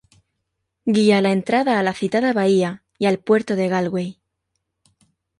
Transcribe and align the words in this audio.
Guía 0.95 1.21
la 1.21 1.31
entrada 1.31 1.77
a 1.79 1.83
la 1.83 1.93
citada 1.93 2.33
bahía 2.33 2.83
y 2.97 3.05
al 3.05 3.19
puerto 3.19 3.55
de 3.55 3.67
Galway. 3.67 4.19